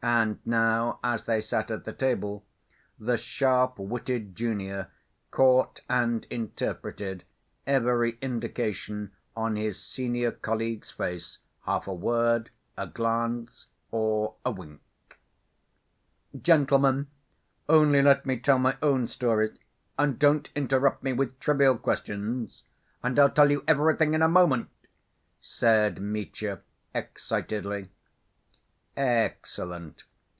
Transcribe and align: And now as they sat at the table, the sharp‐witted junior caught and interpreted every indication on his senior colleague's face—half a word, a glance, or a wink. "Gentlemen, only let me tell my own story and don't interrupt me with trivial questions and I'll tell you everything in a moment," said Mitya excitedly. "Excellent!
And 0.00 0.38
now 0.46 1.00
as 1.02 1.24
they 1.24 1.40
sat 1.40 1.72
at 1.72 1.82
the 1.82 1.92
table, 1.92 2.44
the 3.00 3.14
sharp‐witted 3.16 4.34
junior 4.34 4.90
caught 5.32 5.80
and 5.88 6.24
interpreted 6.30 7.24
every 7.66 8.12
indication 8.22 9.10
on 9.34 9.56
his 9.56 9.82
senior 9.82 10.30
colleague's 10.30 10.92
face—half 10.92 11.88
a 11.88 11.92
word, 11.94 12.50
a 12.76 12.86
glance, 12.86 13.66
or 13.90 14.36
a 14.46 14.52
wink. 14.52 14.82
"Gentlemen, 16.40 17.08
only 17.68 18.00
let 18.00 18.24
me 18.24 18.38
tell 18.38 18.60
my 18.60 18.76
own 18.80 19.08
story 19.08 19.58
and 19.98 20.16
don't 20.16 20.48
interrupt 20.54 21.02
me 21.02 21.12
with 21.12 21.40
trivial 21.40 21.76
questions 21.76 22.62
and 23.02 23.18
I'll 23.18 23.30
tell 23.30 23.50
you 23.50 23.64
everything 23.66 24.14
in 24.14 24.22
a 24.22 24.28
moment," 24.28 24.68
said 25.40 26.00
Mitya 26.00 26.60
excitedly. 26.94 27.88
"Excellent! 29.00 30.02